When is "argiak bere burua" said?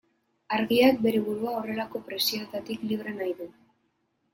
0.55-1.55